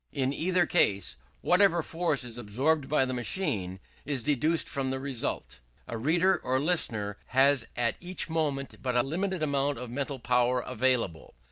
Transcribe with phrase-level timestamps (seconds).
[0.11, 5.59] In either case, whatever force is absorbed by the machine is deducted from the result.
[5.87, 10.59] A reader or listener has at each moment but a limited amount of mental power
[10.61, 11.35] available.